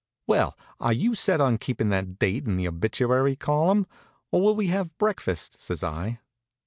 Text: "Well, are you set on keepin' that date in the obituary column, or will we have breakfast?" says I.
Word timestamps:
"Well, 0.25 0.57
are 0.79 0.93
you 0.93 1.13
set 1.13 1.39
on 1.39 1.59
keepin' 1.59 1.89
that 1.89 2.17
date 2.17 2.47
in 2.47 2.55
the 2.57 2.67
obituary 2.67 3.35
column, 3.35 3.85
or 4.31 4.41
will 4.41 4.55
we 4.55 4.65
have 4.65 4.97
breakfast?" 4.97 5.61
says 5.61 5.83
I. 5.83 6.17